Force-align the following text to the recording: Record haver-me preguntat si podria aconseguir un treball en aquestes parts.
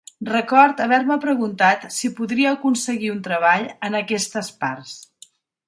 Record 0.27 0.79
haver-me 0.85 1.17
preguntat 1.25 1.85
si 1.97 2.11
podria 2.21 2.55
aconseguir 2.59 3.13
un 3.17 3.21
treball 3.29 3.69
en 3.91 4.01
aquestes 4.03 4.53
parts. 4.65 4.99